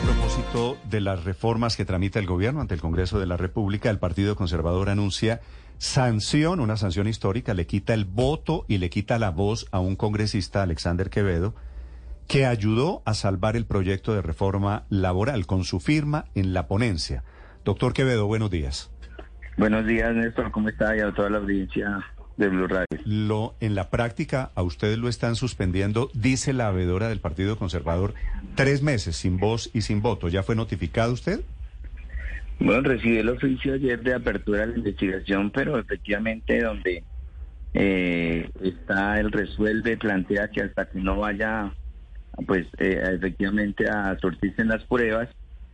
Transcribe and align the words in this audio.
A 0.00 0.02
propósito 0.02 0.78
de 0.88 1.00
las 1.02 1.24
reformas 1.24 1.76
que 1.76 1.84
tramita 1.84 2.18
el 2.18 2.26
gobierno 2.26 2.62
ante 2.62 2.74
el 2.74 2.80
Congreso 2.80 3.18
de 3.20 3.26
la 3.26 3.36
República, 3.36 3.90
el 3.90 3.98
Partido 3.98 4.34
Conservador 4.34 4.88
anuncia 4.88 5.42
sanción, 5.76 6.60
una 6.60 6.78
sanción 6.78 7.06
histórica, 7.06 7.52
le 7.52 7.66
quita 7.66 7.92
el 7.92 8.06
voto 8.06 8.64
y 8.66 8.78
le 8.78 8.88
quita 8.88 9.18
la 9.18 9.30
voz 9.30 9.66
a 9.72 9.78
un 9.78 9.96
congresista, 9.96 10.62
Alexander 10.62 11.10
Quevedo, 11.10 11.54
que 12.28 12.46
ayudó 12.46 13.02
a 13.04 13.12
salvar 13.12 13.56
el 13.56 13.66
proyecto 13.66 14.14
de 14.14 14.22
reforma 14.22 14.84
laboral 14.88 15.46
con 15.46 15.64
su 15.64 15.80
firma 15.80 16.24
en 16.34 16.54
la 16.54 16.66
ponencia. 16.66 17.22
Doctor 17.64 17.92
Quevedo, 17.92 18.26
buenos 18.26 18.50
días. 18.50 18.90
Buenos 19.58 19.86
días, 19.86 20.14
Néstor. 20.14 20.50
¿Cómo 20.50 20.70
está? 20.70 20.96
Y 20.96 21.00
a 21.00 21.12
toda 21.12 21.28
la 21.28 21.38
audiencia 21.38 22.02
de 22.40 22.48
Blue 22.48 22.66
Radio. 22.66 22.86
Lo, 23.04 23.54
en 23.60 23.76
la 23.76 23.90
práctica, 23.90 24.50
a 24.56 24.62
ustedes 24.62 24.98
lo 24.98 25.08
están 25.08 25.36
suspendiendo, 25.36 26.10
dice 26.14 26.52
la 26.52 26.68
abedora 26.68 27.08
del 27.08 27.20
Partido 27.20 27.56
Conservador, 27.56 28.14
tres 28.56 28.82
meses 28.82 29.14
sin 29.16 29.38
voz 29.38 29.70
y 29.72 29.82
sin 29.82 30.02
voto. 30.02 30.28
¿Ya 30.28 30.42
fue 30.42 30.56
notificado 30.56 31.12
usted? 31.12 31.40
Bueno, 32.58 32.82
recibí 32.82 33.18
el 33.18 33.28
oficio 33.28 33.74
ayer 33.74 34.02
de 34.02 34.14
apertura 34.14 34.60
de 34.60 34.66
la 34.68 34.78
investigación, 34.78 35.50
pero 35.50 35.78
efectivamente 35.78 36.60
donde 36.60 37.04
eh, 37.74 38.50
está 38.62 39.20
el 39.20 39.30
resuelve, 39.30 39.96
plantea 39.96 40.48
que 40.48 40.62
hasta 40.62 40.86
que 40.86 40.98
no 40.98 41.16
vaya, 41.16 41.72
pues 42.46 42.66
eh, 42.78 43.00
efectivamente 43.14 43.88
a 43.88 44.18
sortirse 44.18 44.62
en 44.62 44.68
las 44.68 44.82
pruebas, 44.84 45.28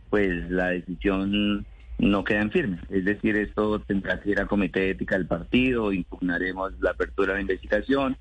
pues 0.09 0.49
la 0.49 0.67
decisión 0.67 1.65
no 1.97 2.23
quedan 2.23 2.51
firmes. 2.51 2.79
Es 2.89 3.05
decir, 3.05 3.35
esto 3.37 3.79
tendrá 3.79 4.19
que 4.19 4.31
ir 4.31 4.39
a 4.39 4.45
comité 4.45 4.81
de 4.81 4.89
ética 4.91 5.17
del 5.17 5.27
partido, 5.27 5.91
impugnaremos 5.91 6.73
la 6.79 6.91
apertura 6.91 7.33
de 7.33 7.39
la 7.39 7.41
investigación, 7.41 8.17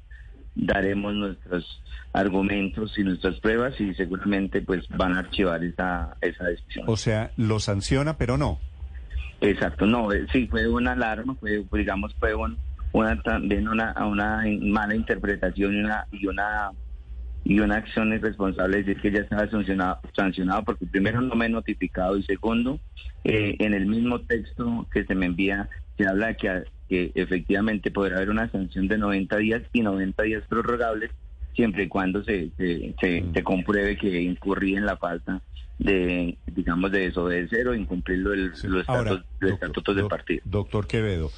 daremos 0.55 1.15
nuestros 1.15 1.83
argumentos 2.13 2.99
y 2.99 3.05
nuestras 3.05 3.39
pruebas 3.41 3.79
y 3.81 3.95
seguramente 3.95 4.63
pues 4.63 4.89
van 4.89 5.15
a 5.15 5.21
archivar 5.21 5.63
esa, 5.63 6.17
esa 6.21 6.45
decisión. 6.45 6.87
O 6.89 6.97
sea, 6.97 7.31
lo 7.37 7.61
sanciona, 7.61 8.17
pero 8.17 8.39
no. 8.39 8.59
Exacto, 9.41 9.85
no, 9.85 10.11
eh, 10.13 10.27
sí, 10.33 10.47
fue 10.47 10.67
una 10.67 10.93
alarma, 10.93 11.35
fue, 11.35 11.63
digamos, 11.73 12.15
fue 12.19 12.33
una 12.93 13.21
también 13.23 13.69
una, 13.69 13.95
una 14.07 14.43
mala 14.63 14.95
interpretación 14.95 15.75
y 15.75 15.81
una, 15.81 16.07
y 16.11 16.27
una 16.27 16.71
y 17.49 17.61
una 17.61 17.77
acción 17.77 18.13
irresponsable 18.13 18.81
es 18.81 18.87
decir 18.87 19.01
que 19.01 19.13
ya 19.13 19.21
estaba 19.21 19.49
sancionado, 19.49 20.01
sancionado 20.17 20.65
porque 20.65 20.85
primero 20.85 21.21
no 21.21 21.37
me 21.37 21.47
he 21.47 21.49
notificado 21.49 22.17
y 22.17 22.25
segundo, 22.25 22.81
eh, 23.23 23.55
en 23.61 23.73
el 23.73 23.87
mismo 23.87 24.21
texto 24.23 24.85
que 24.93 25.05
se 25.05 25.15
me 25.15 25.27
envía 25.27 25.69
se 25.97 26.09
habla 26.09 26.27
de 26.27 26.37
que, 26.37 26.65
que, 26.89 27.13
efectivamente 27.15 27.93
podrá 27.93 28.17
haber 28.17 28.31
una 28.31 28.51
sanción 28.51 28.89
de 28.89 28.99
90 28.99 29.37
días 29.37 29.63
y 29.73 29.83
90 29.83 30.23
días 30.25 30.43
prorrogables 30.49 31.13
siempre 31.55 31.85
y 31.85 31.89
cuando 31.89 32.25
se, 32.25 32.51
se, 32.59 33.43
compruebe 33.45 33.97
que 33.97 34.21
incurrí 34.23 34.75
en 34.75 34.85
la 34.85 34.97
falta 34.97 35.41
de, 35.79 36.37
digamos, 36.47 36.91
de 36.91 36.99
desobedecer 36.99 37.69
o 37.69 37.77
incumplir 37.77 38.19
los, 38.19 38.65
estatutos, 39.41 39.95
del 39.95 40.09
partido. 40.09 40.43
Doctor 40.45 40.89
Quevedo, 40.89 41.31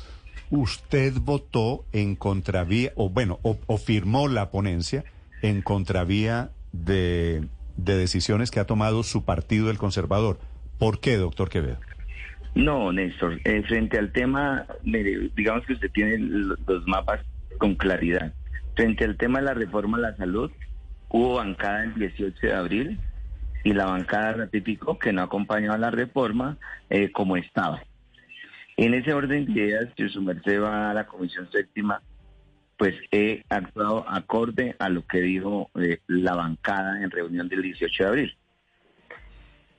usted 0.49 1.13
votó 1.21 1.85
en 1.93 2.17
contravía, 2.17 2.93
o 2.97 3.11
bueno, 3.11 3.41
o 3.43 3.77
firmó 3.77 4.27
la 4.27 4.51
ponencia 4.51 5.05
en 5.43 5.63
contravía 5.63 6.51
de, 6.73 7.45
decisiones 7.77 8.51
que 8.51 8.61
ha 8.61 8.67
tomado 8.67 9.03
su 9.03 9.25
partido, 9.25 9.71
el 9.71 9.79
conservador. 9.79 10.39
¿Por 10.79 11.01
qué, 11.01 11.17
doctor 11.17 11.49
Quevedo? 11.49 11.79
No, 12.55 12.93
Néstor, 12.93 13.41
eh, 13.45 13.63
frente 13.63 13.99
al 13.99 14.13
tema, 14.13 14.67
digamos 14.83 15.65
que 15.67 15.75
usted 15.75 15.91
tiene 15.93 16.19
los 16.19 16.87
mapas 16.87 17.21
con 17.59 17.75
claridad. 17.75 18.33
Frente 18.75 19.05
al 19.05 19.17
tema 19.17 19.41
de 19.41 19.47
la 19.47 19.55
reforma 19.55 19.99
a 19.99 20.01
la 20.01 20.17
salud, 20.17 20.51
hubo 21.09 21.35
bancada 21.35 21.85
el 21.85 21.95
18 21.95 22.47
de 22.47 22.55
abril 22.55 23.01
y 23.65 23.73
la 23.73 23.87
bancada 23.87 24.33
ratificó 24.33 24.99
que 24.99 25.13
no 25.13 25.23
acompañaba 25.23 25.79
la 25.79 25.91
reforma 25.91 26.57
eh, 26.91 27.11
como 27.13 27.37
estaba. 27.37 27.83
En 28.77 28.95
ese 28.95 29.13
orden 29.13 29.47
de 29.47 29.53
ideas, 29.53 29.89
si 29.97 30.09
su 30.09 30.23
merced 30.23 30.63
va 30.63 30.91
a 30.91 30.95
la 30.95 31.07
Comisión 31.07 31.51
Séptima, 31.51 32.01
pues 32.79 32.95
he 33.11 33.45
actuado 33.49 34.09
acorde 34.09 34.77
a 34.79 34.89
lo 34.89 35.05
que 35.05 35.21
dijo 35.21 35.69
eh, 35.75 35.99
la 36.07 36.35
bancada 36.37 37.03
en 37.03 37.11
reunión 37.11 37.49
del 37.49 37.63
18 37.63 38.03
de 38.03 38.09
abril. 38.09 38.37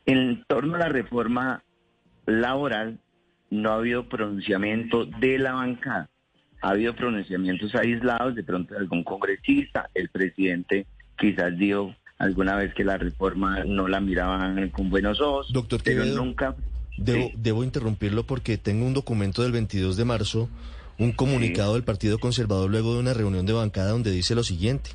En 0.06 0.44
torno 0.48 0.76
a 0.76 0.80
la 0.80 0.90
reforma 0.90 1.64
laboral, 2.26 3.00
no 3.50 3.72
ha 3.72 3.76
habido 3.76 4.08
pronunciamiento 4.09 5.06
de 5.06 5.40
la 5.40 5.54
bancada. 5.54 6.09
Ha 6.62 6.72
habido 6.72 6.94
pronunciamientos 6.94 7.74
aislados, 7.74 8.36
de 8.36 8.44
pronto 8.44 8.74
de 8.74 8.82
algún 8.82 9.04
congresista, 9.04 9.90
el 9.94 10.09
presidente 10.09 10.86
quizás 11.18 11.58
dijo 11.58 11.96
alguna 12.18 12.58
vez 12.58 12.74
que 12.74 12.84
la 12.84 12.98
reforma 12.98 13.64
no 13.64 13.88
la 13.88 14.02
miraban 14.02 14.70
con 14.70 14.90
buenos 14.90 15.22
ojos, 15.22 15.54
Doctor 15.54 15.82
pero 15.84 16.04
nunca... 16.04 16.56
Debo, 16.98 17.32
debo 17.38 17.64
interrumpirlo 17.64 18.24
porque 18.24 18.58
tengo 18.58 18.86
un 18.86 18.94
documento 18.94 19.42
del 19.42 19.54
22 19.54 19.96
de 19.96 20.04
marzo 20.04 20.50
un 21.00 21.14
comunicado 21.14 21.74
del 21.74 21.84
Partido 21.84 22.20
Conservador 22.20 22.70
luego 22.70 22.94
de 22.94 23.00
una 23.00 23.14
reunión 23.14 23.46
de 23.46 23.54
bancada 23.54 23.92
donde 23.92 24.12
dice 24.12 24.36
lo 24.36 24.44
siguiente. 24.44 24.92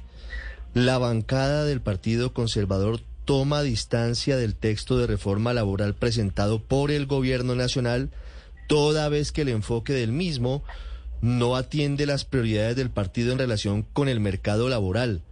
La 0.75 0.99
bancada 0.99 1.65
del 1.65 1.81
Partido 1.81 2.33
Conservador 2.33 3.01
toma 3.25 3.63
distancia 3.63 4.37
del 4.37 4.55
texto 4.55 4.99
de 4.99 5.07
reforma 5.07 5.55
laboral 5.55 5.95
presentado 5.95 6.61
por 6.61 6.91
el 6.91 7.07
Gobierno 7.07 7.55
Nacional, 7.55 8.11
toda 8.69 9.09
vez 9.09 9.33
que 9.33 9.43
el 9.43 9.49
enfoque 9.49 9.95
del 9.95 10.13
mismo 10.13 10.63
no 11.23 11.57
atiende 11.57 12.05
las 12.05 12.27
prioridades 12.27 12.77
del 12.77 12.91
partido 12.91 13.33
en 13.33 13.39
relación 13.39 13.83
con 13.83 14.09
el 14.09 14.21
mercado 14.21 14.69
laboral. 14.69 15.23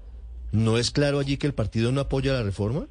¿No 0.52 0.78
es 0.78 0.90
claro 0.90 1.18
allí 1.18 1.36
que 1.36 1.46
el 1.46 1.54
partido 1.54 1.92
no 1.92 2.00
apoya 2.00 2.32
la 2.32 2.42
reforma? 2.42 2.86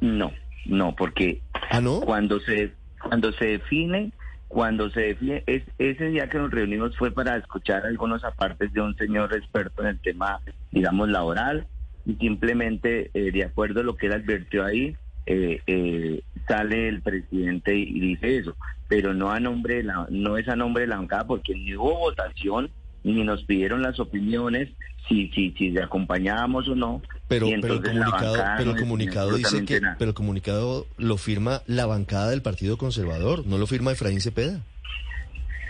No, 0.00 0.32
no, 0.66 0.96
porque 0.96 1.42
¿Ah, 1.70 1.80
no? 1.80 2.00
cuando 2.00 2.40
se 2.40 2.72
cuando 3.00 3.32
se 3.32 3.44
define 3.44 4.12
cuando 4.48 4.90
se 4.90 5.00
define, 5.00 5.44
es, 5.46 5.62
ese 5.78 6.06
día 6.06 6.28
que 6.28 6.38
nos 6.38 6.50
reunimos 6.50 6.96
fue 6.96 7.10
para 7.10 7.36
escuchar 7.36 7.84
algunos 7.84 8.24
apartes 8.24 8.72
de 8.72 8.80
un 8.80 8.96
señor 8.96 9.34
experto 9.34 9.82
en 9.82 9.88
el 9.88 10.00
tema, 10.00 10.40
digamos, 10.72 11.08
laboral, 11.10 11.66
y 12.06 12.14
simplemente, 12.14 13.10
eh, 13.12 13.30
de 13.30 13.44
acuerdo 13.44 13.80
a 13.80 13.84
lo 13.84 13.96
que 13.96 14.06
él 14.06 14.14
advirtió 14.14 14.64
ahí, 14.64 14.96
eh, 15.26 15.60
eh, 15.66 16.22
sale 16.48 16.88
el 16.88 17.02
presidente 17.02 17.76
y 17.76 18.00
dice 18.00 18.38
eso, 18.38 18.56
pero 18.88 19.12
no 19.12 19.30
a 19.30 19.38
nombre 19.38 19.76
de 19.76 19.82
la, 19.82 20.06
no 20.08 20.38
es 20.38 20.48
a 20.48 20.56
nombre 20.56 20.84
de 20.84 20.88
la 20.88 20.96
bancada, 20.96 21.26
porque 21.26 21.54
ni 21.54 21.76
hubo 21.76 21.98
votación, 21.98 22.70
ni 23.04 23.22
nos 23.24 23.44
pidieron 23.44 23.82
las 23.82 24.00
opiniones, 24.00 24.70
si, 25.06 25.28
si, 25.28 25.50
si 25.52 25.76
acompañábamos 25.78 26.66
o 26.68 26.74
no. 26.74 27.02
Pero, 27.28 27.46
pero 27.60 27.74
el 27.74 27.82
comunicado, 27.82 28.36
pero 28.56 28.70
el 28.70 28.76
comunicado 28.78 29.36
dice 29.36 29.64
que, 29.66 29.80
pero 29.98 30.10
el 30.10 30.14
comunicado 30.14 30.86
lo 30.96 31.18
firma 31.18 31.62
la 31.66 31.84
bancada 31.84 32.30
del 32.30 32.40
Partido 32.40 32.78
Conservador, 32.78 33.46
no 33.46 33.58
lo 33.58 33.66
firma 33.66 33.92
Efraín 33.92 34.20
Cepeda. 34.20 34.60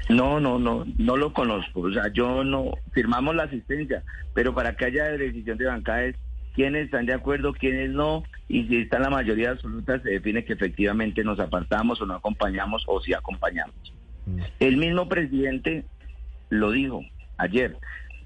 No, 0.08 0.40
no, 0.40 0.58
no, 0.58 0.86
no 0.96 1.16
lo 1.16 1.32
conozco. 1.32 1.80
O 1.80 1.92
sea, 1.92 2.12
yo 2.12 2.44
no 2.44 2.70
firmamos 2.92 3.34
la 3.34 3.42
asistencia, 3.42 4.04
pero 4.34 4.54
para 4.54 4.76
que 4.76 4.86
haya 4.86 5.04
decisión 5.04 5.58
de 5.58 5.66
bancada 5.66 6.04
es 6.04 6.16
quiénes 6.54 6.86
están 6.86 7.06
de 7.06 7.14
acuerdo, 7.14 7.52
quiénes 7.52 7.90
no, 7.90 8.24
y 8.48 8.64
si 8.68 8.78
está 8.78 8.98
la 8.98 9.10
mayoría 9.10 9.50
absoluta 9.50 10.00
se 10.00 10.10
define 10.10 10.44
que 10.44 10.54
efectivamente 10.54 11.22
nos 11.22 11.38
apartamos 11.38 12.00
o 12.00 12.06
no 12.06 12.14
acompañamos 12.14 12.84
o 12.86 13.00
si 13.00 13.12
acompañamos. 13.12 13.74
Mm. 14.26 14.40
El 14.60 14.76
mismo 14.76 15.08
presidente 15.08 15.84
lo 16.50 16.70
dijo 16.70 17.02
ayer. 17.36 17.76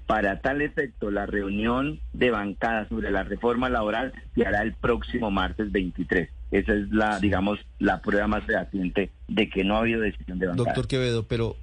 Para 0.07 0.41
tal 0.41 0.61
efecto, 0.61 1.11
la 1.11 1.25
reunión 1.25 1.99
de 2.11 2.29
bancada 2.29 2.87
sobre 2.89 3.09
la 3.09 3.23
reforma 3.23 3.69
laboral 3.69 4.13
se 4.35 4.45
hará 4.45 4.61
el 4.61 4.73
próximo 4.73 5.31
martes 5.31 5.71
23. 5.71 6.29
Esa 6.51 6.73
es 6.73 6.91
la, 6.91 7.19
digamos, 7.19 7.59
la 7.79 8.01
prueba 8.01 8.27
más 8.27 8.43
fehaciente 8.43 9.09
de 9.27 9.49
que 9.49 9.63
no 9.63 9.75
ha 9.75 9.79
habido 9.79 10.01
decisión 10.01 10.37
de 10.37 10.47
bancada. 10.47 10.65
Doctor 10.65 10.87
Quevedo, 10.87 11.23
pero 11.27 11.55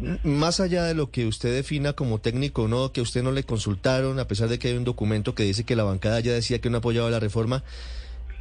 mm, 0.00 0.28
más 0.28 0.60
allá 0.60 0.84
de 0.84 0.94
lo 0.94 1.10
que 1.10 1.26
usted 1.26 1.54
defina 1.54 1.94
como 1.94 2.18
técnico, 2.18 2.68
no, 2.68 2.92
que 2.92 3.00
usted 3.00 3.22
no 3.22 3.32
le 3.32 3.44
consultaron, 3.44 4.18
a 4.18 4.28
pesar 4.28 4.48
de 4.48 4.58
que 4.58 4.68
hay 4.68 4.76
un 4.76 4.84
documento 4.84 5.34
que 5.34 5.44
dice 5.44 5.64
que 5.64 5.76
la 5.76 5.84
bancada 5.84 6.20
ya 6.20 6.32
decía 6.32 6.60
que 6.60 6.68
no 6.68 6.78
apoyaba 6.78 7.10
la 7.10 7.20
reforma, 7.20 7.62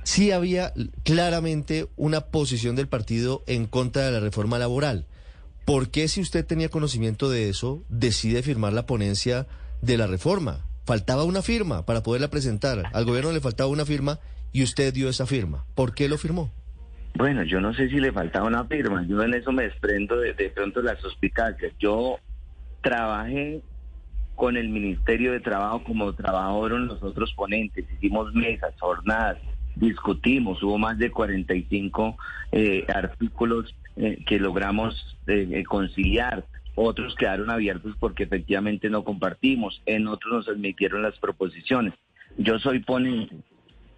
sí 0.03 0.31
había 0.31 0.73
claramente 1.03 1.87
una 1.95 2.21
posición 2.21 2.75
del 2.75 2.87
partido 2.87 3.43
en 3.47 3.65
contra 3.65 4.05
de 4.05 4.11
la 4.11 4.19
reforma 4.19 4.59
laboral. 4.59 5.05
¿Por 5.65 5.89
qué 5.89 6.09
si 6.09 6.19
usted 6.19 6.45
tenía 6.45 6.67
conocimiento 6.67 7.29
de 7.29 7.47
eso, 7.47 7.83
decide 7.87 8.43
firmar 8.43 8.73
la 8.73 8.85
ponencia 8.85 9.47
de 9.81 9.97
la 9.97 10.07
reforma? 10.07 10.65
Faltaba 10.85 11.23
una 11.23 11.41
firma 11.41 11.85
para 11.85 12.03
poderla 12.03 12.29
presentar. 12.29 12.83
Al 12.91 13.05
gobierno 13.05 13.31
le 13.31 13.39
faltaba 13.39 13.69
una 13.69 13.85
firma 13.85 14.19
y 14.51 14.63
usted 14.63 14.93
dio 14.93 15.07
esa 15.07 15.25
firma. 15.25 15.65
¿Por 15.73 15.95
qué 15.95 16.09
lo 16.09 16.17
firmó? 16.17 16.51
Bueno, 17.15 17.43
yo 17.43 17.61
no 17.61 17.73
sé 17.73 17.87
si 17.87 18.01
le 18.01 18.11
faltaba 18.11 18.47
una 18.47 18.65
firma. 18.65 19.05
Yo 19.07 19.23
en 19.23 19.35
eso 19.35 19.53
me 19.53 19.63
desprendo 19.63 20.17
de, 20.17 20.33
de 20.33 20.49
pronto 20.49 20.81
las 20.81 20.99
suspicacias. 20.99 21.71
Yo 21.79 22.17
trabajé 22.81 23.61
con 24.35 24.57
el 24.57 24.67
Ministerio 24.67 25.31
de 25.31 25.39
Trabajo 25.39 25.83
como 25.85 26.13
trabajaron 26.13 26.87
los 26.87 27.01
otros 27.01 27.33
ponentes. 27.35 27.85
Hicimos 27.93 28.33
mesas, 28.33 28.73
jornadas, 28.79 29.37
discutimos. 29.75 30.61
Hubo 30.61 30.77
más 30.77 30.97
de 30.97 31.09
45 31.09 32.17
eh, 32.51 32.85
artículos 32.93 33.73
eh, 33.95 34.23
que 34.25 34.39
logramos 34.39 34.95
eh, 35.27 35.47
eh, 35.51 35.63
conciliar. 35.63 36.45
Otros 36.75 37.15
quedaron 37.15 37.49
abiertos 37.49 37.95
porque 37.99 38.23
efectivamente 38.23 38.89
no 38.89 39.03
compartimos. 39.03 39.81
En 39.85 40.07
otros 40.07 40.33
nos 40.33 40.47
admitieron 40.47 41.03
las 41.03 41.17
proposiciones. 41.19 41.93
Yo 42.37 42.57
soy 42.59 42.79
ponente 42.79 43.35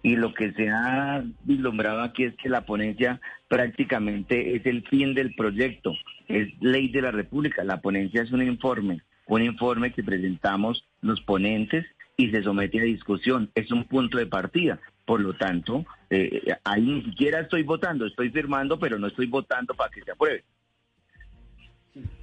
y 0.02 0.16
lo 0.16 0.34
que 0.34 0.52
se 0.52 0.68
ha 0.68 1.24
vislumbrado 1.44 2.02
aquí 2.02 2.24
es 2.24 2.34
que 2.36 2.48
la 2.48 2.66
ponencia 2.66 3.20
prácticamente 3.48 4.54
es 4.54 4.66
el 4.66 4.86
fin 4.86 5.14
del 5.14 5.34
proyecto, 5.34 5.94
es 6.28 6.48
ley 6.60 6.88
de 6.88 7.02
la 7.02 7.10
República. 7.10 7.64
La 7.64 7.80
ponencia 7.80 8.22
es 8.22 8.30
un 8.30 8.42
informe, 8.42 9.00
un 9.26 9.42
informe 9.42 9.92
que 9.92 10.04
presentamos 10.04 10.84
los 11.00 11.20
ponentes 11.22 11.86
y 12.16 12.30
se 12.30 12.42
somete 12.42 12.80
a 12.80 12.84
discusión. 12.84 13.50
Es 13.54 13.72
un 13.72 13.84
punto 13.84 14.18
de 14.18 14.26
partida. 14.26 14.78
Por 15.06 15.20
lo 15.20 15.34
tanto, 15.34 15.86
eh, 16.10 16.54
ahí 16.64 16.82
ni 16.82 17.02
siquiera 17.04 17.40
estoy 17.40 17.62
votando, 17.62 18.06
estoy 18.06 18.30
firmando, 18.30 18.78
pero 18.78 18.98
no 18.98 19.06
estoy 19.06 19.26
votando 19.26 19.74
para 19.74 19.90
que 19.90 20.02
se 20.02 20.10
apruebe. 20.10 20.44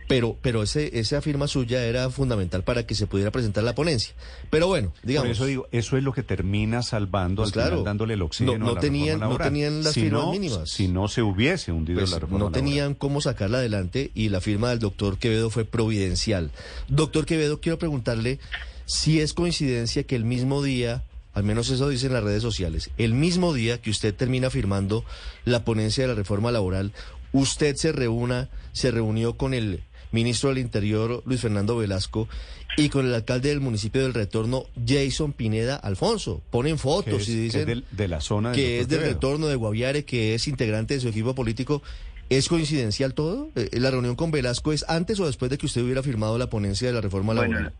Pero, 0.08 0.38
pero 0.42 0.64
ese, 0.64 1.00
esa 1.00 1.22
firma 1.22 1.48
suya 1.48 1.86
era 1.86 2.10
fundamental 2.10 2.64
para 2.64 2.86
que 2.86 2.94
se 2.94 3.08
pudiera 3.08 3.32
presentar 3.32 3.64
la 3.64 3.74
ponencia. 3.74 4.14
Pero 4.50 4.68
bueno, 4.68 4.94
digamos. 5.02 5.28
Por 5.28 5.32
eso 5.32 5.46
digo, 5.46 5.68
eso 5.72 5.98
es 5.98 6.04
lo 6.04 6.12
que 6.12 6.24
termina 6.24 6.82
salvando, 6.82 7.44
pues 7.44 7.56
al 7.58 7.84
dándole 7.84 8.16
el 8.16 8.22
oxígeno 8.22 8.58
no, 8.58 8.72
a 8.72 8.74
la 8.76 8.80
tenían, 8.80 9.20
no 9.20 9.38
tenían 9.38 9.84
las 9.84 9.94
firmas 9.94 10.28
mínimas. 10.28 10.70
Si 10.70 10.88
no 10.88 11.08
se 11.08 11.22
hubiese 11.22 11.72
hundido 11.72 12.00
pues 12.00 12.12
la 12.12 12.20
reforma 12.20 12.46
No 12.46 12.52
tenían 12.52 12.96
cómo 12.96 13.22
sacarla 13.22 13.60
adelante 13.60 14.12
y 14.14 14.30
la 14.30 14.42
firma 14.42 14.70
del 14.70 14.80
doctor 14.80 15.18
Quevedo 15.18 15.50
fue 15.50 15.66
providencial. 15.66 16.52
Doctor 16.90 17.26
Quevedo, 17.26 17.62
quiero 17.62 17.78
preguntarle 17.78 18.40
si 18.86 19.22
es 19.22 19.34
coincidencia 19.34 20.04
que 20.04 20.16
el 20.16 20.26
mismo 20.26 20.62
día 20.62 21.04
al 21.34 21.44
menos 21.44 21.70
eso 21.70 21.90
dicen 21.90 22.14
las 22.14 22.24
redes 22.24 22.42
sociales, 22.42 22.92
el 22.98 23.14
mismo 23.14 23.54
día 23.54 23.82
que 23.82 23.90
usted 23.90 24.14
termina 24.14 24.50
firmando 24.50 25.04
la 25.46 25.66
ponencia 25.66 26.04
de 26.04 26.10
la 26.10 26.16
reforma 26.16 26.52
laboral, 26.52 26.94
usted 27.32 27.76
se 27.76 27.92
reúna, 27.92 28.50
se 28.72 28.92
reunió 28.92 29.36
con 29.36 29.54
el 29.54 29.84
ministro 30.12 30.50
del 30.50 30.60
Interior, 30.60 31.24
Luis 31.26 31.42
Fernando 31.42 31.76
Velasco, 31.76 32.30
y 32.78 32.90
con 32.90 33.06
el 33.06 33.14
alcalde 33.14 33.50
del 33.50 33.60
municipio 33.60 34.02
del 34.02 34.14
Retorno, 34.14 34.66
Jason 34.88 35.34
Pineda 35.34 35.76
Alfonso. 35.76 36.42
Ponen 36.50 36.78
fotos 36.78 37.28
y 37.28 37.36
dicen 37.36 37.84
de 37.92 38.08
la 38.08 38.22
zona 38.22 38.52
que 38.52 38.80
es 38.80 38.88
del 38.88 39.02
Retorno 39.02 39.48
de 39.48 39.56
Guaviare, 39.56 40.06
que 40.06 40.36
es 40.36 40.48
integrante 40.48 40.96
de 40.96 41.00
su 41.00 41.08
equipo 41.10 41.36
político. 41.36 41.82
¿Es 42.30 42.48
coincidencial 42.48 43.14
todo? 43.14 43.50
Eh, 43.56 43.70
¿La 43.74 43.92
reunión 43.92 44.16
con 44.16 44.32
Velasco 44.32 44.72
es 44.72 44.86
antes 44.88 45.20
o 45.20 45.28
después 45.28 45.52
de 45.52 45.58
que 45.58 45.66
usted 45.66 45.82
hubiera 45.82 46.02
firmado 46.02 46.38
la 46.38 46.50
ponencia 46.50 46.88
de 46.88 46.94
la 46.94 47.02
reforma 47.02 47.34
laboral? 47.34 47.74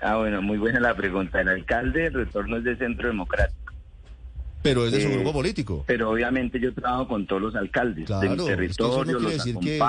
Ah, 0.00 0.16
bueno, 0.16 0.42
muy 0.42 0.58
buena 0.58 0.80
la 0.80 0.94
pregunta. 0.94 1.40
El 1.40 1.48
alcalde 1.48 2.02
del 2.02 2.14
Retorno 2.14 2.56
es 2.58 2.64
de 2.64 2.76
Centro 2.76 3.08
Democrático. 3.08 3.68
Pero 4.62 4.86
es 4.86 4.92
de 4.92 5.00
su 5.00 5.08
eh, 5.08 5.14
grupo 5.14 5.32
político. 5.32 5.84
Pero 5.86 6.10
obviamente 6.10 6.58
yo 6.58 6.74
trabajo 6.74 7.08
con 7.08 7.26
todos 7.26 7.40
los 7.42 7.54
alcaldes 7.54 8.08
del 8.20 8.36
territorio, 8.36 9.18
los 9.18 9.32
decir 9.32 9.56
que, 9.58 9.80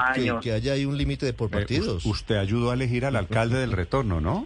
que, 0.42 0.52
haya 0.52 0.74
ahí 0.74 0.86
un 0.86 0.98
límite 0.98 1.34
por 1.34 1.48
eh, 1.50 1.52
partidos. 1.52 2.06
usted 2.06 2.38
ayudó 2.38 2.72
a 2.72 2.76
elegir 2.76 3.06
al 3.06 3.16
alcalde 3.16 3.58
del 3.58 3.72
retorno, 3.72 4.22
¿no? 4.22 4.46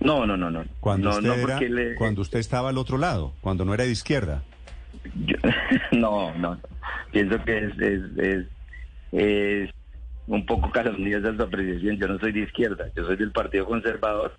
No, 0.00 0.26
no, 0.26 0.36
no, 0.36 0.50
no. 0.50 0.64
Cuando, 0.80 1.08
usted, 1.10 1.96
cuando 1.96 2.20
usted 2.20 2.38
estaba 2.38 2.68
al 2.68 2.76
otro 2.76 2.98
lado, 2.98 3.32
cuando 3.40 3.64
no 3.64 3.72
era 3.72 3.84
de 3.84 3.90
izquierda. 3.90 4.42
no, 5.92 6.34
no. 6.34 6.60
Pienso 7.12 7.42
que 7.44 7.58
es, 7.58 7.78
es, 7.78 8.46
es, 9.12 9.70
un 10.26 10.44
poco 10.44 10.70
calumniosa 10.70 11.34
su 11.34 11.42
apreciación. 11.42 11.96
Yo 11.96 12.08
no 12.08 12.18
soy 12.18 12.32
de 12.32 12.40
izquierda, 12.40 12.90
yo 12.94 13.06
soy 13.06 13.16
del 13.16 13.32
Partido 13.32 13.64
Conservador 13.64 14.36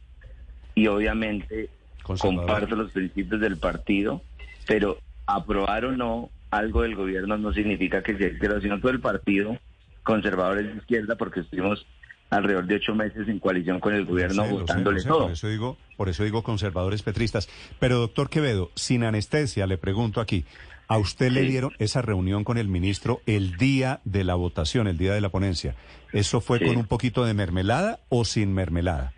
y 0.78 0.86
obviamente 0.86 1.70
comparto 2.04 2.76
los 2.76 2.92
principios 2.92 3.42
del 3.42 3.58
partido, 3.58 4.22
pero 4.68 5.00
aprobar 5.26 5.86
o 5.86 5.92
no 5.92 6.30
algo 6.52 6.84
del 6.84 6.96
gobierno 6.96 7.36
no 7.36 7.52
significa 7.52 8.04
que 8.04 8.16
sea 8.16 8.28
izquierda, 8.28 8.62
sino 8.62 8.80
todo 8.80 8.92
el 8.92 9.02
partido 9.02 9.58
conservador 10.04 10.60
es 10.60 10.68
de 10.68 10.78
izquierda 10.78 11.16
porque 11.16 11.40
estuvimos 11.40 11.88
alrededor 12.30 12.68
de 12.68 12.76
ocho 12.76 12.94
meses 12.94 13.28
en 13.28 13.40
coalición 13.40 13.80
con 13.80 13.96
el 13.96 14.06
gobierno 14.06 14.46
votándole 14.46 15.02
todo. 15.02 15.24
Por 15.24 15.32
eso 15.32 15.48
digo, 15.48 15.78
por 15.98 16.10
eso 16.10 16.24
digo 16.24 16.44
conservadores 16.44 17.02
petristas. 17.02 17.50
Pero 17.80 17.98
doctor 17.98 18.30
Quevedo, 18.30 18.70
sin 18.76 19.04
anestesia, 19.04 19.66
le 19.66 19.80
pregunto 19.80 20.22
aquí, 20.22 20.46
¿a 20.88 21.00
usted 21.00 21.32
le 21.32 21.42
dieron 21.42 21.72
esa 21.80 22.04
reunión 22.04 22.44
con 22.44 22.60
el 22.60 22.68
ministro 22.68 23.22
el 23.26 23.58
día 23.58 24.00
de 24.06 24.24
la 24.24 24.36
votación, 24.36 24.88
el 24.88 25.00
día 25.00 25.16
de 25.16 25.22
la 25.22 25.30
ponencia? 25.30 25.74
¿Eso 26.14 26.40
fue 26.40 26.60
con 26.60 26.78
un 26.78 26.86
poquito 26.86 27.26
de 27.26 27.34
mermelada 27.34 28.00
o 28.10 28.26
sin 28.26 28.54
mermelada? 28.54 29.14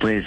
Pues 0.00 0.26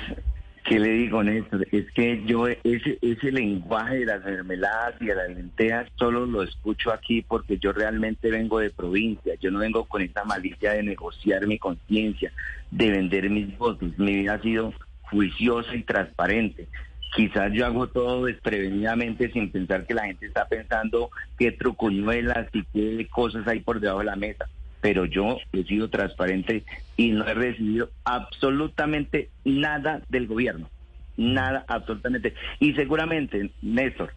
¿Qué 0.69 0.77
le 0.77 0.91
digo, 0.91 1.23
Néstor? 1.23 1.65
Es 1.71 1.89
que 1.93 2.23
yo 2.27 2.47
ese, 2.47 2.99
ese 3.01 3.31
lenguaje 3.31 3.97
de 3.97 4.05
las 4.05 4.23
mermeladas 4.23 4.93
y 5.01 5.07
de 5.07 5.15
las 5.15 5.29
lentejas 5.29 5.87
solo 5.95 6.27
lo 6.27 6.43
escucho 6.43 6.93
aquí 6.93 7.23
porque 7.23 7.57
yo 7.57 7.71
realmente 7.71 8.29
vengo 8.29 8.59
de 8.59 8.69
provincia. 8.69 9.33
Yo 9.41 9.49
no 9.49 9.57
vengo 9.57 9.85
con 9.85 10.03
esa 10.03 10.23
malicia 10.25 10.73
de 10.73 10.83
negociar 10.83 11.47
mi 11.47 11.57
conciencia, 11.57 12.31
de 12.69 12.91
vender 12.91 13.31
mis 13.31 13.57
votos. 13.57 13.97
Mi 13.97 14.17
vida 14.17 14.35
ha 14.35 14.41
sido 14.43 14.71
juiciosa 15.09 15.73
y 15.73 15.81
transparente. 15.81 16.67
Quizás 17.15 17.51
yo 17.51 17.65
hago 17.65 17.87
todo 17.87 18.25
desprevenidamente 18.25 19.31
sin 19.31 19.51
pensar 19.51 19.87
que 19.87 19.95
la 19.95 20.05
gente 20.05 20.27
está 20.27 20.47
pensando 20.47 21.09
qué 21.39 21.51
trucuñuelas 21.51 22.47
y 22.53 22.63
qué 22.65 23.07
cosas 23.09 23.47
hay 23.47 23.61
por 23.61 23.79
debajo 23.79 24.01
de 24.01 24.05
la 24.05 24.15
mesa 24.15 24.47
pero 24.81 25.05
yo 25.05 25.37
he 25.51 25.63
sido 25.63 25.89
transparente 25.89 26.63
y 26.95 27.11
no 27.11 27.27
he 27.27 27.33
recibido 27.33 27.89
absolutamente 28.03 29.29
nada 29.43 30.01
del 30.09 30.27
gobierno. 30.27 30.69
Nada, 31.17 31.65
absolutamente. 31.67 32.33
Y 32.59 32.73
seguramente, 32.73 33.51
Néstor, 33.61 34.13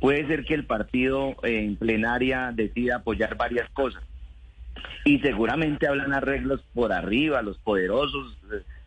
puede 0.00 0.26
ser 0.26 0.44
que 0.44 0.54
el 0.54 0.66
partido 0.66 1.36
en 1.42 1.76
plenaria 1.76 2.50
decida 2.52 2.96
apoyar 2.96 3.36
varias 3.36 3.70
cosas. 3.70 4.02
Y 5.04 5.20
seguramente 5.20 5.86
hablan 5.86 6.12
arreglos 6.12 6.60
por 6.74 6.92
arriba, 6.92 7.42
los 7.42 7.58
poderosos 7.58 8.36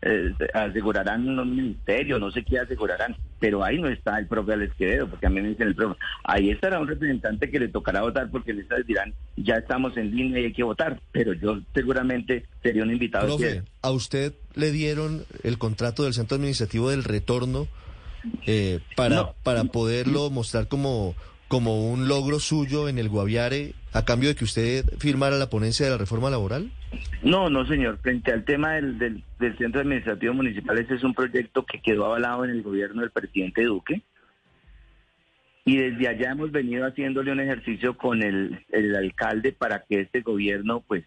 eh, 0.06 0.34
asegurarán 0.52 1.26
un 1.38 1.56
ministerio, 1.56 2.18
no 2.18 2.30
sé 2.30 2.44
qué 2.44 2.58
asegurarán, 2.58 3.16
pero 3.40 3.64
ahí 3.64 3.80
no 3.80 3.88
está 3.88 4.18
el 4.18 4.26
propio 4.26 4.52
Alex 4.52 4.74
Quevedo, 4.76 5.08
porque 5.08 5.26
a 5.26 5.30
mí 5.30 5.40
me 5.40 5.48
dicen 5.48 5.68
el 5.68 5.74
propio, 5.74 5.96
ahí 6.24 6.50
estará 6.50 6.78
un 6.78 6.86
representante 6.86 7.50
que 7.50 7.58
le 7.58 7.68
tocará 7.68 8.02
votar 8.02 8.30
porque 8.30 8.52
les 8.52 8.66
dirán, 8.86 9.14
ya 9.36 9.56
estamos 9.56 9.96
en 9.96 10.14
línea 10.14 10.40
y 10.40 10.44
hay 10.44 10.52
que 10.52 10.62
votar, 10.62 11.00
pero 11.10 11.32
yo 11.32 11.58
seguramente 11.74 12.44
sería 12.62 12.82
un 12.82 12.90
invitado. 12.90 13.36
¿a 13.80 13.90
usted 13.90 14.34
le 14.54 14.72
dieron 14.72 15.24
el 15.42 15.56
contrato 15.56 16.04
del 16.04 16.12
centro 16.12 16.36
administrativo 16.36 16.90
del 16.90 17.02
retorno 17.02 17.66
eh, 18.46 18.80
para, 18.96 19.32
para 19.42 19.64
poderlo 19.64 20.28
mostrar 20.30 20.68
como 20.68 21.14
como 21.48 21.88
un 21.88 22.08
logro 22.08 22.40
suyo 22.40 22.88
en 22.88 22.98
el 22.98 23.08
Guaviare 23.08 23.74
a 23.92 24.04
cambio 24.04 24.28
de 24.28 24.34
que 24.34 24.44
usted 24.44 24.84
firmara 24.98 25.36
la 25.38 25.50
ponencia 25.50 25.86
de 25.86 25.92
la 25.92 25.98
reforma 25.98 26.28
laboral? 26.28 26.72
No, 27.24 27.48
no, 27.48 27.66
señor. 27.66 27.98
Frente 28.02 28.32
al 28.32 28.44
tema 28.44 28.74
del, 28.74 28.98
del, 28.98 29.56
Centro 29.56 29.80
Administrativo 29.80 30.34
Municipal, 30.34 30.78
este 30.78 30.94
es 30.94 31.04
un 31.04 31.14
proyecto 31.14 31.64
que 31.64 31.80
quedó 31.80 32.04
avalado 32.04 32.44
en 32.44 32.50
el 32.50 32.62
gobierno 32.62 33.00
del 33.00 33.10
presidente 33.10 33.64
Duque. 33.64 34.02
Y 35.64 35.78
desde 35.78 36.08
allá 36.08 36.32
hemos 36.32 36.52
venido 36.52 36.86
haciéndole 36.86 37.32
un 37.32 37.40
ejercicio 37.40 37.96
con 37.96 38.22
el, 38.22 38.62
el 38.70 38.94
alcalde 38.94 39.52
para 39.52 39.84
que 39.84 40.00
este 40.00 40.20
gobierno, 40.20 40.84
pues, 40.86 41.04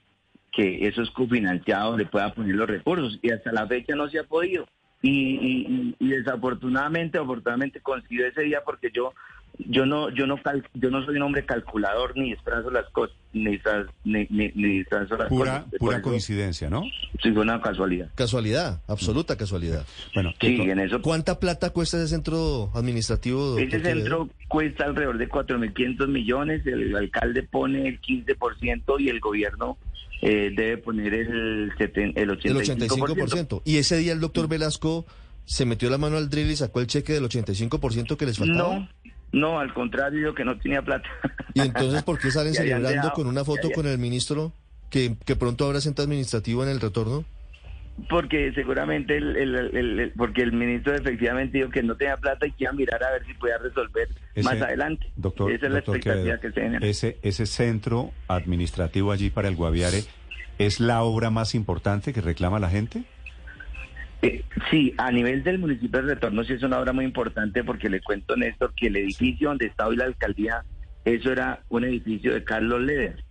que 0.51 0.87
esos 0.87 1.11
cofinanciados 1.11 1.99
le 1.99 2.07
pueda 2.07 2.33
poner 2.33 2.55
los 2.55 2.67
recursos. 2.67 3.19
Y 3.21 3.29
hasta 3.29 3.51
la 3.51 3.67
fecha 3.67 3.95
no 3.95 4.09
se 4.09 4.17
ha 4.17 4.23
podido. 4.23 4.67
Y, 5.03 5.93
y, 5.99 6.07
desafortunadamente, 6.07 7.19
afortunadamente 7.19 7.79
coincidió 7.79 8.25
ese 8.25 8.41
día 8.41 8.61
porque 8.65 8.89
yo 8.91 9.13
yo 9.59 9.85
no 9.85 10.09
yo 10.09 10.27
no 10.27 10.39
yo 10.75 10.89
no 10.89 11.03
soy 11.05 11.15
un 11.15 11.23
hombre 11.23 11.45
calculador 11.45 12.15
ni 12.15 12.31
disfrazo 12.31 12.69
las 12.69 12.87
cosas 12.91 13.15
ni, 13.33 13.59
ni, 14.03 14.27
ni, 14.29 14.83
las 14.83 15.29
pura, 15.29 15.65
pura 15.79 16.01
coincidencia 16.01 16.69
no 16.69 16.83
sí 17.21 17.31
fue 17.31 17.41
una 17.41 17.61
casualidad. 17.61 18.09
Casualidad 18.15 18.81
absoluta 18.87 19.35
casualidad. 19.35 19.85
Bueno 20.13 20.33
sí, 20.39 20.59
en 20.61 20.79
eso 20.79 21.01
cuánta 21.01 21.39
plata 21.39 21.71
cuesta 21.71 21.97
ese 21.97 22.07
centro 22.07 22.71
administrativo 22.75 23.57
ese 23.57 23.79
centro 23.79 24.29
cuesta 24.47 24.85
alrededor 24.85 25.17
de 25.17 25.27
4.500 25.27 26.07
millones 26.07 26.65
el 26.65 26.95
alcalde 26.95 27.43
pone 27.43 27.87
el 27.87 28.01
15% 28.01 28.99
y 28.99 29.09
el 29.09 29.19
gobierno 29.19 29.77
eh, 30.21 30.51
debe 30.55 30.77
poner 30.77 31.13
el, 31.13 31.71
el 31.77 31.77
85%. 31.77 32.13
el 32.15 32.29
85%. 32.29 33.61
y 33.65 33.77
ese 33.77 33.97
día 33.97 34.13
el 34.13 34.19
doctor 34.19 34.47
Velasco 34.47 35.05
se 35.47 35.65
metió 35.65 35.89
la 35.89 35.97
mano 35.97 36.17
al 36.17 36.29
drill 36.29 36.51
y 36.51 36.55
sacó 36.57 36.81
el 36.81 36.87
cheque 36.87 37.13
del 37.13 37.23
85% 37.23 38.17
que 38.17 38.25
les 38.25 38.37
faltaba. 38.37 38.79
No 38.79 38.89
no, 39.31 39.59
al 39.59 39.73
contrario, 39.73 40.33
que 40.33 40.45
no 40.45 40.57
tenía 40.57 40.81
plata. 40.81 41.07
¿Y 41.53 41.61
entonces 41.61 42.03
por 42.03 42.19
qué 42.19 42.31
salen 42.31 42.53
celebrando 42.53 43.11
con 43.11 43.27
una 43.27 43.43
foto 43.43 43.69
con 43.71 43.87
el 43.87 43.97
ministro 43.97 44.53
que, 44.89 45.15
que 45.25 45.35
pronto 45.35 45.65
habrá 45.65 45.81
centro 45.81 46.03
administrativo 46.03 46.63
en 46.63 46.69
el 46.69 46.79
retorno? 46.79 47.25
Porque 48.09 48.53
seguramente 48.53 49.17
el, 49.17 50.13
porque 50.15 50.43
el 50.43 50.53
ministro 50.53 50.93
efectivamente 50.93 51.57
dijo 51.57 51.71
que 51.71 51.81
no 51.81 51.95
tenía 51.95 52.15
plata 52.15 52.45
y 52.45 52.51
que 52.51 52.65
iba 52.65 52.69
a 52.69 52.73
mirar 52.73 53.03
a 53.03 53.11
ver 53.11 53.25
si 53.25 53.33
podía 53.33 53.57
resolver 53.57 54.07
más 54.43 54.61
adelante. 54.61 55.11
Doctor, 55.15 55.51
Esa 55.51 55.65
es 55.65 55.71
la 55.71 55.79
expectativa 55.79 56.39
que 56.39 56.51
se 56.51 56.61
genera. 56.61 56.85
Ese, 56.85 57.17
ese 57.23 57.47
centro 57.47 58.11
administrativo 58.27 59.11
allí 59.11 59.31
para 59.31 59.47
el 59.47 59.55
Guaviare, 59.55 60.03
¿es 60.59 60.79
la 60.79 61.01
obra 61.01 61.31
más 61.31 61.55
importante 61.55 62.13
que 62.13 62.21
reclama 62.21 62.59
la 62.59 62.69
gente? 62.69 63.03
Eh, 64.21 64.43
sí, 64.71 64.93
a 64.97 65.11
nivel 65.11 65.43
del 65.43 65.59
municipio 65.59 66.01
de 66.01 66.15
Retorno 66.15 66.43
sí 66.43 66.53
es 66.53 66.63
una 66.63 66.79
obra 66.79 66.91
muy 66.91 67.05
importante 67.05 67.63
porque 67.63 67.89
le 67.89 68.01
cuento, 68.01 68.35
Néstor, 68.35 68.73
que 68.73 68.87
el 68.87 68.97
edificio 68.97 69.49
donde 69.49 69.67
está 69.67 69.87
hoy 69.87 69.95
la 69.95 70.05
alcaldía, 70.05 70.63
eso 71.05 71.31
era 71.31 71.63
un 71.69 71.83
edificio 71.83 72.33
de 72.33 72.43
Carlos 72.43 72.81
Leder, 72.81 73.23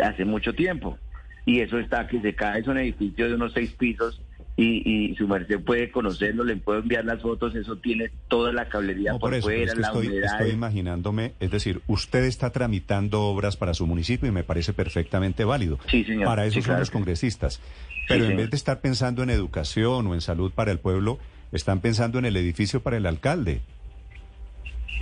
hace 0.00 0.24
mucho 0.24 0.54
tiempo. 0.54 0.98
Y 1.44 1.60
eso 1.60 1.78
está 1.78 2.06
que 2.06 2.20
se 2.20 2.34
cae, 2.34 2.60
es 2.60 2.68
un 2.68 2.78
edificio 2.78 3.28
de 3.28 3.34
unos 3.34 3.52
seis 3.52 3.72
pisos 3.72 4.20
y, 4.56 5.14
su 5.16 5.26
merced 5.26 5.60
puede 5.60 5.90
conocerlo, 5.90 6.44
le 6.44 6.56
puedo 6.56 6.80
enviar 6.80 7.04
las 7.04 7.22
fotos, 7.22 7.54
eso 7.54 7.76
tiene 7.76 8.10
toda 8.28 8.52
la 8.52 8.68
cablería 8.68 9.14
por, 9.14 9.34
fuera, 9.40 9.74
la 9.74 9.86
estoy, 9.86 10.18
Estoy 10.18 10.50
imaginándome, 10.50 11.32
es 11.40 11.50
decir, 11.50 11.80
usted 11.86 12.24
está 12.24 12.50
tramitando 12.50 13.22
obras 13.22 13.56
para 13.56 13.74
su 13.74 13.86
municipio 13.86 14.28
y 14.28 14.32
me 14.32 14.44
parece 14.44 14.72
perfectamente 14.72 15.44
válido. 15.44 15.78
Sí, 15.88 16.04
señor. 16.04 16.26
Para 16.26 16.44
eso 16.44 16.60
son 16.60 16.78
los 16.78 16.90
congresistas. 16.90 17.60
Pero 18.08 18.26
en 18.26 18.36
vez 18.36 18.50
de 18.50 18.56
estar 18.56 18.80
pensando 18.80 19.22
en 19.22 19.30
educación 19.30 20.06
o 20.06 20.14
en 20.14 20.20
salud 20.20 20.52
para 20.52 20.70
el 20.70 20.78
pueblo, 20.78 21.18
están 21.52 21.80
pensando 21.80 22.18
en 22.18 22.26
el 22.26 22.36
edificio 22.36 22.82
para 22.82 22.96
el 22.96 23.06
alcalde. 23.06 23.60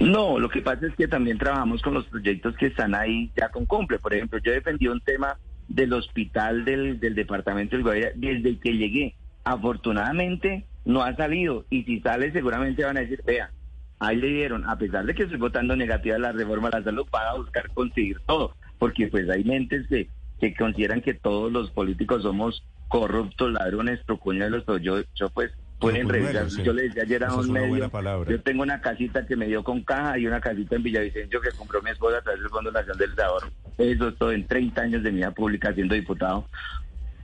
No, 0.00 0.38
lo 0.38 0.49
que 0.49 0.62
pasa 0.62 0.87
es 0.87 0.95
que 0.95 1.09
también 1.09 1.38
trabajamos 1.38 1.83
con 1.83 1.95
los 1.95 2.07
proyectos 2.07 2.57
que 2.57 2.66
están 2.66 2.95
ahí 2.95 3.30
ya 3.37 3.50
con 3.50 3.66
cumple. 3.66 3.99
Por 3.99 4.14
ejemplo, 4.14 4.38
yo 4.38 4.52
defendí 4.52 4.87
un 4.87 5.00
tema 5.00 5.37
del 5.69 5.92
hospital 5.92 6.64
del, 6.64 7.00
del 7.00 7.14
departamento 7.14 7.76
del 7.76 7.85
Guaira 7.85 8.11
desde 8.14 8.59
que 8.59 8.73
llegué 8.73 9.14
Afortunadamente 9.44 10.64
no 10.85 11.02
ha 11.02 11.14
salido. 11.16 11.64
Y 11.70 11.85
si 11.85 12.00
sale 12.00 12.32
seguramente 12.32 12.85
van 12.85 12.97
a 12.97 13.00
decir, 13.00 13.23
vea, 13.25 13.50
ahí 13.99 14.16
le 14.16 14.28
dieron, 14.28 14.68
a 14.68 14.76
pesar 14.76 15.04
de 15.04 15.14
que 15.14 15.25
estoy 15.25 15.38
votando 15.38 15.76
negativa 15.76 16.18
la 16.18 16.32
reforma 16.32 16.68
a 16.68 16.78
la 16.78 16.85
salud, 16.85 17.06
para 17.11 17.35
buscar 17.35 17.68
conseguir 17.70 18.18
todo, 18.26 18.54
porque 18.78 19.09
pues 19.09 19.28
hay 19.28 19.44
mentes 19.44 19.87
que, 19.88 20.09
que 20.40 20.54
consideran 20.54 21.02
que 21.02 21.14
todos 21.14 21.52
los 21.52 21.70
políticos 21.70 22.23
somos 22.23 22.64
corruptos, 22.88 23.52
ladrones, 23.52 24.00
trocuñuelos, 24.06 24.64
pero 24.64 24.78
yo, 24.78 25.00
yo 25.14 25.28
pues 25.30 25.52
pueden 25.78 26.09
revisar. 26.09 26.47
Yo 26.49 26.73
le 26.73 26.82
decía 26.82 27.02
ayer 27.02 27.25
a 27.25 27.35
un 27.35 27.52
medio, 27.52 27.90
yo 28.28 28.40
tengo 28.42 28.62
una 28.62 28.80
casita 28.80 29.26
que 29.26 29.37
me 29.37 29.47
dio 29.47 29.62
con 29.62 29.82
caja 29.82 30.18
y 30.18 30.26
una 30.26 30.40
casita 30.40 30.76
en 30.76 30.82
Villavicencio 30.82 31.40
que 31.40 31.50
compró 31.52 31.82
mi 31.82 31.90
esposa 31.90 32.18
a 32.18 32.23
través 32.23 32.40
del 32.40 32.50
Fondo 32.50 32.73
Nacional 32.73 32.99
del 32.99 33.20
Ahorro. 33.20 33.49
Eso 33.78 34.09
es 34.09 34.16
todo 34.16 34.32
en 34.32 34.47
30 34.47 34.80
años 34.80 35.02
de 35.02 35.11
mi 35.11 35.18
vida 35.18 35.30
pública 35.30 35.73
siendo 35.73 35.94
diputado 35.94 36.47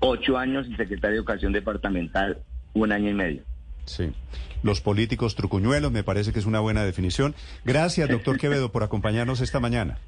ocho 0.00 0.38
años 0.38 0.66
y 0.68 0.76
secretario 0.76 1.10
de 1.10 1.16
Educación 1.18 1.52
Departamental, 1.52 2.38
un 2.74 2.92
año 2.92 3.10
y 3.10 3.14
medio. 3.14 3.42
Sí. 3.84 4.12
Los 4.62 4.80
políticos 4.80 5.34
trucuñuelos, 5.34 5.92
me 5.92 6.02
parece 6.02 6.32
que 6.32 6.38
es 6.38 6.46
una 6.46 6.60
buena 6.60 6.84
definición. 6.84 7.34
Gracias, 7.64 8.08
doctor 8.08 8.36
Quevedo, 8.40 8.72
por 8.72 8.82
acompañarnos 8.82 9.40
esta 9.40 9.60
mañana. 9.60 9.98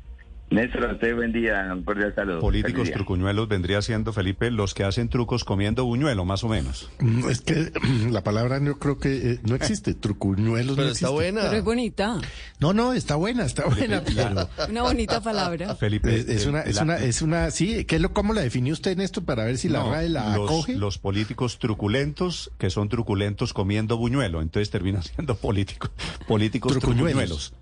Néstor, 0.50 0.92
usted 0.92 1.14
buen 1.14 1.30
día, 1.30 1.68
un 1.72 1.82
cordial 1.82 2.14
saludo. 2.14 2.40
Políticos 2.40 2.90
trucuñuelos 2.90 3.48
vendría 3.48 3.82
siendo, 3.82 4.14
Felipe, 4.14 4.50
los 4.50 4.72
que 4.72 4.82
hacen 4.82 5.10
trucos 5.10 5.44
comiendo 5.44 5.84
buñuelo, 5.84 6.24
más 6.24 6.42
o 6.42 6.48
menos. 6.48 6.90
Mm, 7.00 7.28
es 7.28 7.42
que 7.42 7.70
la 8.10 8.22
palabra 8.22 8.58
yo 8.62 8.78
creo 8.78 8.98
que 8.98 9.32
eh, 9.32 9.40
no 9.42 9.54
existe, 9.54 9.92
trucuñuelos 9.92 10.76
pero 10.76 10.88
no 10.88 10.92
está 10.92 11.10
buena. 11.10 11.42
Pero 11.42 11.56
es 11.58 11.64
bonita. 11.64 12.18
No, 12.60 12.72
no, 12.72 12.94
está 12.94 13.16
buena, 13.16 13.44
está 13.44 13.66
buena. 13.66 14.02
Una 14.70 14.82
bonita 14.82 15.20
palabra. 15.20 15.74
Felipe. 15.74 16.14
Es, 16.16 16.46
una, 16.46 16.62
es, 16.62 16.80
una, 16.80 16.96
es 16.96 17.20
una, 17.20 17.50
sí, 17.50 17.84
¿qué 17.84 17.98
lo, 17.98 18.14
¿cómo 18.14 18.32
la 18.32 18.40
definió 18.40 18.72
usted 18.72 18.92
en 18.92 19.02
esto 19.02 19.24
para 19.24 19.44
ver 19.44 19.58
si 19.58 19.68
la 19.68 19.84
RAE 19.84 20.08
la 20.08 20.34
los, 20.34 20.46
acoge? 20.46 20.76
Los 20.76 20.96
políticos 20.96 21.58
truculentos, 21.58 22.50
que 22.56 22.70
son 22.70 22.88
truculentos 22.88 23.52
comiendo 23.52 23.98
buñuelo, 23.98 24.40
entonces 24.40 24.70
terminan 24.70 25.02
siendo 25.14 25.34
políticos, 25.34 25.90
políticos 26.26 26.72
trucuñuelos. 26.72 27.52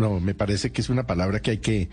No, 0.00 0.20
me 0.20 0.34
parece 0.34 0.72
que 0.72 0.80
es 0.80 0.88
una 0.88 1.06
palabra 1.06 1.40
que 1.40 1.52
hay 1.52 1.58
que 1.58 1.88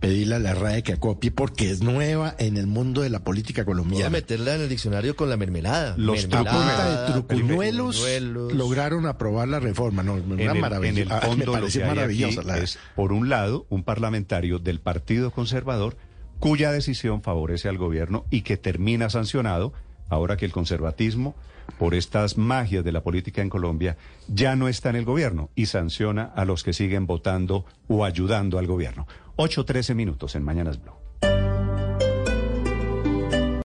pedirle 0.00 0.34
a 0.34 0.38
la 0.38 0.54
RAE 0.54 0.82
que 0.82 0.92
acopie 0.92 1.30
porque 1.30 1.70
es 1.70 1.80
nueva 1.80 2.34
en 2.38 2.56
el 2.56 2.66
mundo 2.66 3.00
de 3.00 3.10
la 3.10 3.24
política 3.24 3.64
colombiana. 3.64 3.96
Voy 3.96 4.06
a 4.06 4.10
meterla 4.10 4.54
en 4.56 4.62
el 4.62 4.68
diccionario 4.68 5.16
con 5.16 5.30
la 5.30 5.36
mermelada. 5.36 5.94
Los 5.96 6.28
mermelada, 6.28 7.06
de 7.06 7.12
trucuñuelos 7.12 8.04
lograron 8.20 9.06
aprobar 9.06 9.48
la 9.48 9.60
reforma. 9.60 10.02
No, 10.02 10.14
una 10.14 10.54
maravilla. 10.54 11.02
En 11.02 11.12
el 11.12 11.20
fondo, 11.20 11.52
me 11.52 11.58
parece 11.58 11.84
maravillosa. 11.84 12.58
Es, 12.58 12.78
por 12.94 13.12
un 13.12 13.28
lado, 13.28 13.66
un 13.70 13.82
parlamentario 13.82 14.58
del 14.58 14.80
Partido 14.80 15.30
Conservador 15.30 15.96
cuya 16.38 16.72
decisión 16.72 17.22
favorece 17.22 17.68
al 17.68 17.78
gobierno 17.78 18.26
y 18.28 18.42
que 18.42 18.56
termina 18.56 19.08
sancionado 19.08 19.72
ahora 20.10 20.36
que 20.36 20.44
el 20.44 20.52
conservatismo, 20.52 21.34
por 21.78 21.94
estas 21.94 22.38
magias 22.38 22.84
de 22.84 22.92
la 22.92 23.02
política 23.02 23.42
en 23.42 23.50
Colombia, 23.50 23.96
ya 24.28 24.56
no 24.56 24.68
está 24.68 24.90
en 24.90 24.96
el 24.96 25.04
gobierno 25.04 25.50
y 25.54 25.66
sanciona 25.66 26.24
a 26.34 26.44
los 26.44 26.62
que 26.62 26.72
siguen 26.72 27.06
votando 27.06 27.64
o 27.88 28.04
ayudando 28.04 28.58
al 28.58 28.66
gobierno. 28.66 29.06
8.13 29.36 29.94
minutos 29.94 30.34
en 30.34 30.44
Mañanas 30.44 30.80
Blue. 30.80 31.53